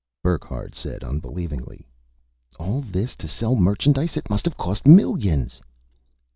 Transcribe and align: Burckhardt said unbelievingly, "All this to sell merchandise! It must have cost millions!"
Burckhardt 0.23 0.73
said 0.73 1.03
unbelievingly, 1.03 1.85
"All 2.57 2.81
this 2.81 3.15
to 3.17 3.27
sell 3.27 3.55
merchandise! 3.55 4.17
It 4.17 4.31
must 4.31 4.45
have 4.45 4.57
cost 4.57 4.87
millions!" 4.87 5.61